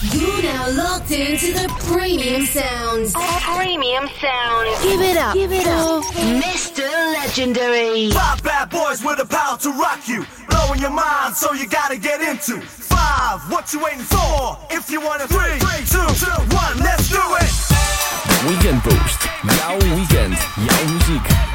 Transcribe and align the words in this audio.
You 0.00 0.42
now 0.42 0.70
locked 0.70 1.10
into 1.10 1.52
the 1.52 1.66
premium 1.90 2.46
sounds. 2.46 3.12
Premium 3.14 4.08
sounds. 4.20 4.82
Give 4.84 5.00
it 5.00 5.16
up. 5.16 5.34
Give 5.34 5.50
it 5.50 5.66
up. 5.66 6.04
Mr. 6.38 6.86
Legendary. 7.14 8.10
Pop 8.12 8.40
bad 8.44 8.70
boys 8.70 9.02
with 9.04 9.18
the 9.18 9.26
power 9.26 9.58
to 9.58 9.70
rock 9.72 10.06
you. 10.06 10.24
Blowing 10.48 10.80
your 10.80 10.90
mind, 10.90 11.34
so 11.34 11.52
you 11.52 11.68
gotta 11.68 11.96
get 11.96 12.20
into. 12.20 12.60
Five, 12.60 13.40
what 13.50 13.72
you 13.72 13.82
waiting 13.82 14.04
for? 14.04 14.56
If 14.70 14.88
you 14.88 15.00
wanna 15.00 15.26
three, 15.26 15.58
three, 15.58 15.84
two, 15.90 16.06
two, 16.14 16.30
one, 16.54 16.78
let's 16.78 17.08
do 17.10 17.22
it. 17.42 17.50
Weekend 18.46 18.80
Boost. 18.84 19.24
Yao 19.58 19.74
weekend. 19.96 20.38
Yao 20.62 20.84
music. 20.86 21.47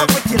up 0.00 0.08
with 0.14 0.32
you. 0.32 0.39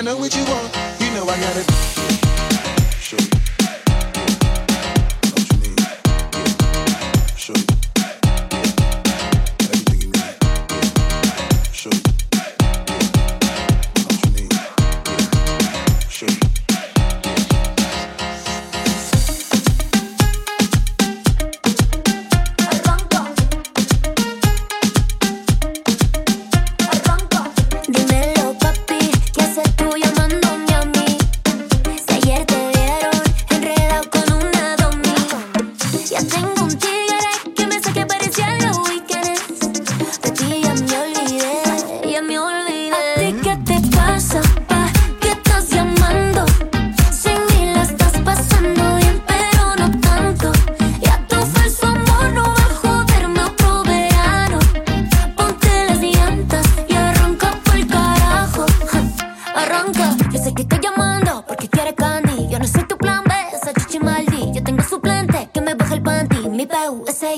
I 0.00 0.02
know 0.02 0.16
what 0.16 0.34
you 0.34 0.42
want. 0.44 0.74
You 0.98 1.10
know 1.10 1.28
I 1.28 1.38
got 1.38 1.56
it. 1.58 2.90
Sure. 3.02 3.39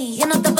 you 0.02 0.26
know 0.26 0.34
the 0.34 0.51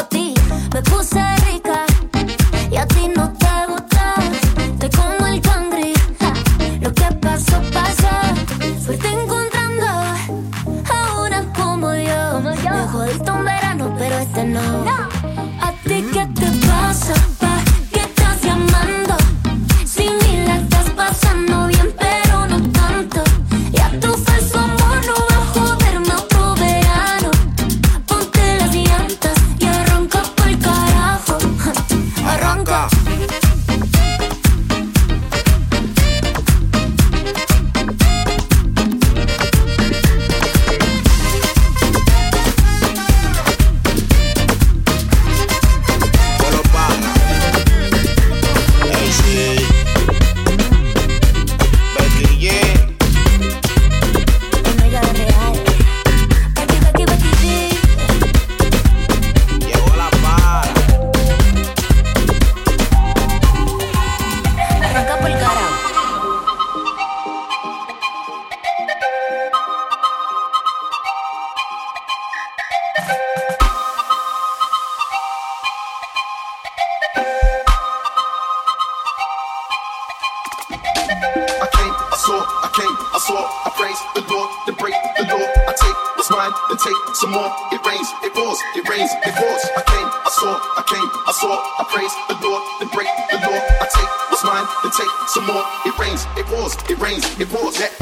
praise 91.93 92.15
the 92.27 92.35
Lord, 92.41 92.63
then 92.81 92.89
break 92.89 93.09
the 93.31 93.37
law. 93.37 93.61
I 93.81 93.87
take 93.93 94.09
what's 94.31 94.45
mine, 94.45 94.67
then 94.83 94.93
take 94.93 95.13
some 95.29 95.47
more. 95.47 95.63
It 95.85 95.97
rains, 95.99 96.27
it 96.39 96.47
pours, 96.47 96.75
it 96.89 96.99
rains, 96.99 97.25
it 97.39 97.49
pours. 97.51 98.02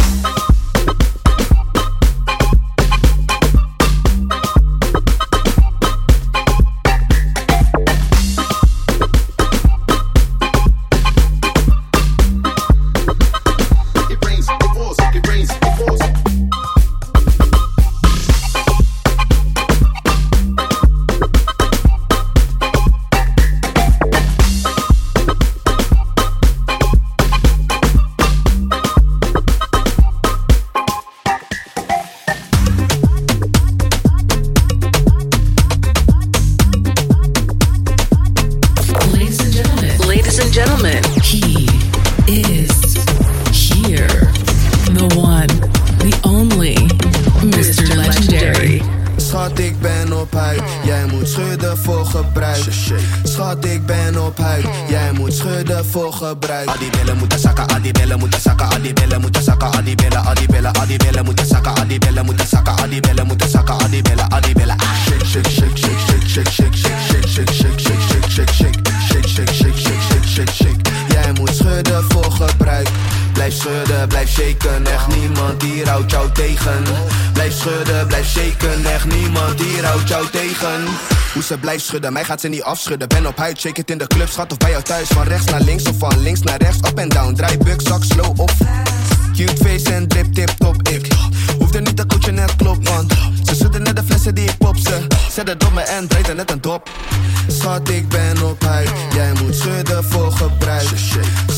voor 55.91 56.13
gebruik. 56.13 56.69
Adibellen 56.69 57.17
moeten 57.19 57.39
zakken, 57.39 57.69
Adibellen 57.69 58.19
moeten 58.19 58.41
zakken, 58.41 58.67
Adibellen 58.67 59.21
moeten 59.21 59.43
zakken, 59.43 59.73
Adibellen, 59.73 60.25
Adibellen, 60.25 60.75
Adibellen 60.75 61.25
moeten 61.25 61.47
zakken, 61.47 61.77
Adibellen 61.77 62.25
moeten 62.25 62.47
zakken, 62.47 62.77
Adibellen 62.79 63.27
moeten 63.27 63.49
zakken, 63.51 63.75
Adibellen, 63.75 64.31
Adibellen. 64.33 64.77
Shake, 65.05 65.25
shake, 65.25 65.51
shake, 65.51 65.77
shake, 65.77 66.29
shake, 66.29 66.51
shake, 66.51 66.77
shake. 66.77 66.90
Blijf 74.25 74.39
shaken, 74.39 74.87
echt 74.87 75.07
niemand 75.07 75.63
hier 75.63 75.89
houdt 75.89 76.11
jou 76.11 76.33
tegen. 76.33 76.83
Blijf 77.33 77.55
schudden, 77.55 78.07
blijf 78.07 78.29
shaken, 78.29 78.85
echt 78.85 79.05
niemand 79.05 79.61
hier 79.61 79.85
houdt 79.85 80.09
jou 80.09 80.27
tegen. 80.31 80.85
Hoe 81.33 81.43
ze 81.43 81.59
blijft 81.59 81.85
schudden, 81.85 82.13
mij 82.13 82.25
gaat 82.25 82.41
ze 82.41 82.49
niet 82.49 82.63
afschudden. 82.63 83.09
Ben 83.09 83.27
op 83.27 83.37
huid, 83.37 83.61
shake 83.61 83.81
het 83.81 83.91
in 83.91 83.99
de 83.99 84.07
club, 84.07 84.29
schat 84.29 84.53
of 84.53 84.59
bij 84.59 84.71
jou 84.71 84.83
thuis. 84.83 85.09
Van 85.09 85.23
rechts 85.23 85.51
naar 85.51 85.61
links 85.61 85.85
of 85.85 85.99
van 85.99 86.23
links 86.23 86.43
naar 86.43 86.59
rechts, 86.63 86.89
up 86.89 86.99
en 86.99 87.09
down. 87.09 87.35
Draai 87.35 87.59
buk, 87.59 87.81
zak, 87.81 88.05
slow 88.05 88.41
of 88.41 88.53
Cute 89.37 89.57
face 89.65 89.93
en 89.93 90.09
drip, 90.09 90.33
tip, 90.33 90.49
top, 90.59 90.89
ik 90.89 91.13
Hoefde 91.59 91.81
niet 91.81 91.97
te 91.97 92.07
coachen, 92.07 92.35
net 92.35 92.57
klopt, 92.57 92.89
man 92.89 93.11
Ze 93.45 93.55
schudden 93.55 93.83
net 93.83 93.97
de 93.97 94.03
flessen 94.03 94.35
die 94.35 94.45
ik 94.45 94.59
pop 94.59 94.77
ze 94.77 95.07
Zet 95.31 95.49
het 95.49 95.65
op 95.65 95.73
me 95.73 95.81
en 95.81 96.09
draait 96.09 96.29
er 96.29 96.35
net 96.35 96.51
een 96.51 96.61
dop 96.61 96.91
Schat, 97.47 97.89
ik 97.89 98.09
ben 98.09 98.43
op 98.43 98.65
huid 98.65 98.91
Jij 99.15 99.33
moet 99.43 99.55
schudden 99.55 100.05
voor 100.05 100.33
gebruik 100.33 100.89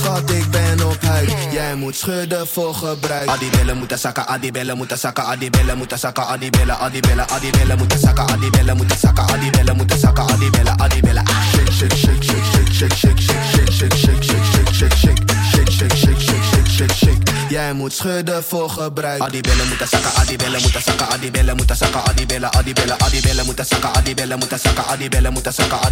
schat, 0.03 0.31
ik 0.31 0.51
ben 0.51 0.87
op 0.87 1.03
huid. 1.03 1.33
Jij 1.51 1.75
moet 1.75 1.97
schudden 1.97 2.47
voor 2.47 2.75
gebruik. 2.75 3.29
Adi 3.29 3.47
Adibellen 3.47 3.77
moeten 3.77 3.99
zakken, 3.99 4.27
adibellen 4.27 4.77
moeten 4.77 4.99
zakken, 4.99 5.25
adibellen 5.25 5.79
moeten 5.79 5.99
zakken, 5.99 6.27
adibellen, 6.27 6.79
adibellen, 6.79 7.29
adibellen 7.29 7.79
moeten 7.79 7.99
zakken, 7.99 8.25
adibellen 8.29 8.77
moeten 8.77 8.99
zakken, 8.99 9.25
adibellen 9.25 9.77
moeten 9.77 9.99
zakken, 9.99 10.25
adibellen, 10.25 10.81
adibellen. 10.81 11.25
Shake, 11.27 11.73
shake, 11.73 11.97
shake, 11.97 12.23
shake, 12.23 12.73
shake, 12.73 12.95
shake, 12.95 13.21
shake, 13.21 13.21
shake, 13.21 13.73
shake, 13.73 13.97
shake, 13.97 14.23
shake, 14.23 14.75
shake, 14.75 14.75
shake, 14.75 14.97
shake. 14.97 15.42
Shake, 15.83 15.97
shake, 15.97 16.21
shake, 16.21 16.45
shake, 16.45 16.67
shake, 16.69 16.95
shake, 16.95 17.33
Jij 17.49 17.73
moet 17.73 17.93
schudden 17.93 18.45
voor 18.45 18.71
gebruik 18.71 19.21
Al 19.21 19.31
die 19.31 19.41
billen 19.41 19.69
moeten 19.69 19.89
zakken, 19.89 20.15
al 20.15 20.27
die 20.27 20.37
billen 20.37 20.61
moeten 20.61 20.83
zakken 20.83 21.09
Al 21.09 21.21
die 21.21 21.31
billen 21.31 21.57
moeten 21.57 21.77
zakken, 21.77 22.05
al 22.05 22.15
die 22.15 22.27
billen, 22.27 22.51
al 22.51 22.63
die 22.63 22.75
Al 22.99 23.11
die 23.11 25.09
moeten 25.33 25.53
zakken, 25.53 25.79
al 25.81 25.91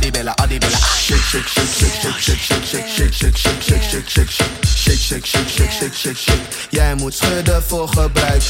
Shake, 0.97 1.23
shake, 1.23 1.49
shake, 1.49 1.67
shake, 1.69 2.21
shake, 2.21 2.21
shake, 2.21 2.65
shake, 2.65 2.87
shake, 2.87 3.13
shake, 3.13 3.37
shake, 3.37 3.37
shake, 3.37 3.83
shake, 3.83 4.09
shake, 4.09 4.31
shake 4.31 4.59
Shake, 4.65 4.99
shake, 4.99 5.27
shake, 5.27 5.71
shake, 5.71 5.95
shake, 5.95 6.17
shake, 6.17 6.95
moet 6.95 7.15
schudden 7.15 7.63
voor 7.63 7.89
gebruik 7.89 8.43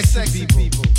sexy 0.00 0.46
people. 0.46 0.91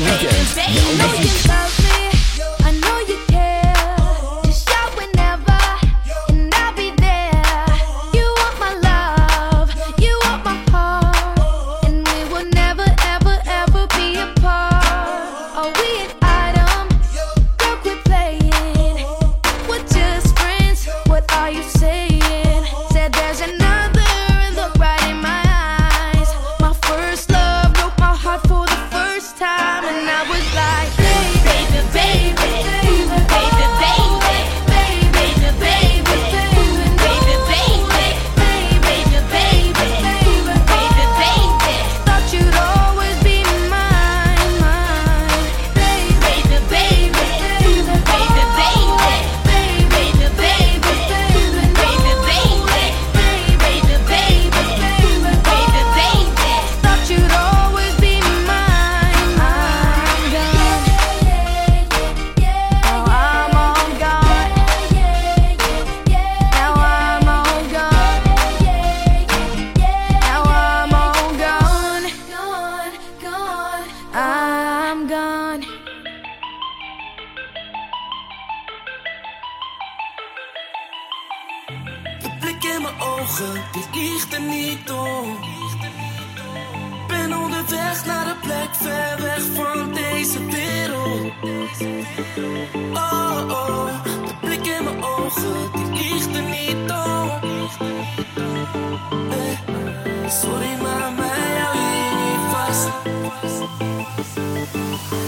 weekend. 0.00 1.48
Now, 1.48 1.67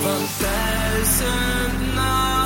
Want 0.02 0.28
duizend 0.40 1.94
nachten 1.94 2.39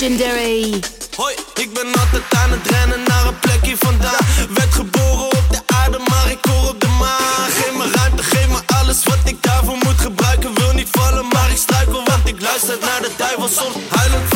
Legendary. 0.00 0.80
Hoi, 1.16 1.34
ik 1.54 1.72
ben 1.72 1.86
altijd 1.86 2.22
aan 2.42 2.50
het 2.50 2.66
rennen 2.70 3.02
naar 3.06 3.26
een 3.26 3.38
plekje 3.38 3.76
vandaan. 3.78 4.24
Werd 4.54 4.74
geboren 4.74 5.24
op 5.24 5.46
de 5.50 5.60
aarde, 5.66 5.98
maar 5.98 6.30
ik 6.30 6.44
hoor 6.44 6.68
op 6.68 6.80
de 6.80 6.86
maan. 6.86 7.48
Geef 7.50 7.72
me 7.72 7.90
ruimte, 7.94 8.22
geef 8.22 8.48
me 8.48 8.60
alles 8.78 9.04
wat 9.04 9.18
ik 9.24 9.42
daarvoor 9.42 9.76
moet 9.84 9.98
gebruiken. 9.98 10.54
Wil 10.54 10.72
niet 10.72 10.88
vallen, 10.90 11.26
maar 11.32 11.50
ik 11.50 11.56
struikel, 11.56 12.04
want 12.04 12.28
ik 12.28 12.40
luister 12.40 12.76
naar 12.80 13.00
de 13.00 13.10
duivel. 13.16 13.48
Soms 13.48 13.76
huilend 13.88 14.33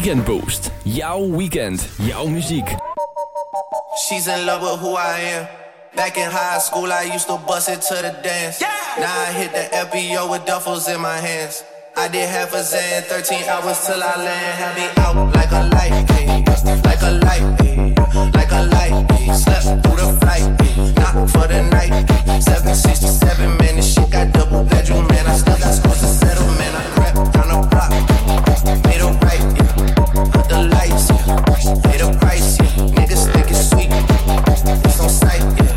Weekend 0.00 0.24
Boost. 0.24 0.70
Jouw 0.82 1.36
weekend, 1.36 1.88
jouw 1.98 2.26
muziek. 2.26 2.76
She's 4.08 4.26
in 4.26 4.46
love 4.46 4.62
with 4.62 4.80
who 4.80 4.96
I 4.96 5.18
am. 5.36 5.46
Back 5.94 6.16
in 6.16 6.30
high 6.30 6.58
school, 6.58 6.90
I 6.90 7.02
used 7.12 7.26
to 7.26 7.36
bust 7.36 7.68
it 7.68 7.82
to 7.82 7.94
the 7.94 8.16
dance. 8.22 8.62
Now 8.98 9.12
I 9.28 9.32
hit 9.32 9.52
the 9.52 9.68
FBO 9.76 10.30
with 10.30 10.46
duffels 10.46 10.88
in 10.88 11.02
my 11.02 11.18
hands. 11.18 11.64
I 11.96 12.08
did 12.08 12.26
half 12.30 12.54
a 12.54 12.62
zan, 12.62 13.02
13 13.02 13.44
hours 13.44 13.84
till 13.84 14.02
I 14.02 14.16
land. 14.24 14.54
Had 14.60 14.74
me 14.78 14.86
out 15.04 15.34
like 15.36 15.52
a 15.52 15.68
light, 15.68 15.92
ayy, 16.16 16.46
like 16.82 17.02
a 17.02 17.10
light, 17.20 17.44
ayy, 17.60 18.34
like 18.34 18.52
a 18.52 18.62
light. 18.72 19.06
ayy. 19.18 19.34
Slept 19.36 19.84
through 19.84 20.00
the 20.00 20.16
flight, 20.20 20.44
ayy, 20.64 20.96
not 20.96 21.28
for 21.28 21.46
the 21.46 21.60
night. 21.68 21.92
ayy. 21.92 22.40
767, 22.40 23.58
man, 23.58 23.76
this 23.76 23.92
shit 23.92 24.10
got 24.10 24.32
double 24.32 24.64
bedroom, 24.64 25.06
man. 25.08 25.26
I 25.26 25.36
still 25.36 25.58
got 25.58 25.74
scores 25.74 26.00
to 26.00 26.06
settle, 26.06 26.48
man. 26.56 26.74
I 26.74 26.99
Niggas 32.80 33.32
think 33.32 33.50
it's 33.50 33.70
sweet, 33.70 33.90
it's 34.84 35.00
on 35.00 35.08
sight, 35.08 35.40
yeah. 35.58 35.69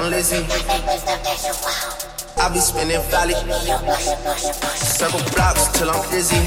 On 0.00 0.10
Lizzie. 0.10 0.44
I 2.38 2.48
be 2.52 2.58
spinning 2.60 3.02
valley. 3.10 3.34
Circle 4.76 5.20
blocks 5.34 5.68
till 5.76 5.90
I'm 5.90 6.10
dizzy. 6.10 6.40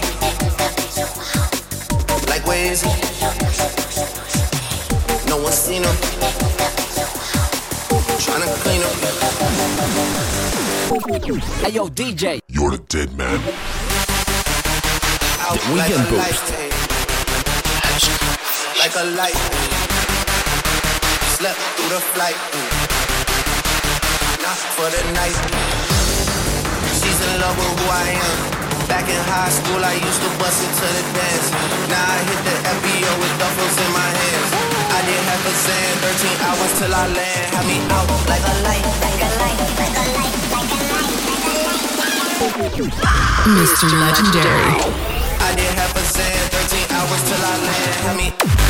Like 2.27 2.45
where 2.47 2.71
is 2.71 2.81
he? 2.81 2.89
No 5.29 5.37
one 5.37 5.51
seen 5.53 5.83
him. 5.83 5.95
Tryna 8.23 8.47
clean 8.63 8.81
him. 8.81 8.93
Hey 11.61 11.71
yo, 11.71 11.87
DJ. 11.89 12.39
You're 12.47 12.71
the 12.71 12.77
dead 12.89 13.15
man. 13.17 13.39
Out 15.41 15.59
The 15.59 15.75
like 15.75 15.89
Weekend 15.89 16.07
a 16.07 16.09
Boost. 16.09 16.49
light. 16.49 16.73
Like 18.79 18.95
a 18.95 19.03
light. 19.15 19.37
Slept 21.37 21.59
through 21.59 21.89
the 21.89 21.99
flight. 22.13 22.72
For 24.51 24.91
the 24.91 24.99
night. 25.15 25.39
She's 26.99 27.15
in 27.15 27.39
love 27.39 27.55
with 27.55 27.79
who 27.79 27.87
I 27.87 28.11
am. 28.19 28.35
Back 28.91 29.07
in 29.07 29.15
high 29.23 29.47
school, 29.47 29.79
I 29.79 29.95
used 29.95 30.19
to 30.19 30.29
bust 30.35 30.59
into 30.67 30.83
the 30.83 31.03
dance. 31.15 31.47
Now 31.87 32.03
I 32.03 32.19
hit 32.27 32.43
the 32.43 32.55
FBO 32.75 33.11
with 33.23 33.33
duffels 33.39 33.77
in 33.79 33.91
my 33.95 34.03
hands. 34.03 34.51
I 34.91 34.99
did 35.07 35.21
half 35.23 35.47
a 35.47 35.53
Zan, 35.63 35.95
13 36.03 36.43
hours 36.43 36.73
till 36.75 36.91
I 36.91 37.07
land. 37.07 37.55
Had 37.55 37.63
me 37.71 37.79
out 37.87 38.03
like 38.27 38.43
a 38.43 38.55
light, 38.67 38.83
like 38.99 39.23
a 39.23 39.31
light, 39.39 39.55
like 39.79 39.95
a 39.95 40.03
light, 40.11 40.35
like 40.51 40.75
a 40.75 40.91
light, 40.91 41.15
like 41.23 41.23
a 41.23 41.23
light. 41.23 42.03
Mr. 43.47 43.87
Legendary. 43.95 44.75
I 45.39 45.55
did 45.55 45.71
half 45.79 45.95
a 45.95 46.03
Zan, 46.03 46.43
13 46.51 46.91
hours 46.91 47.23
till 47.31 47.39
I 47.39 47.55
land. 47.63 47.95
Had 48.03 48.15
me 48.19 48.62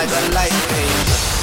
like 0.00 0.08
a 0.08 0.32
light, 0.32 1.39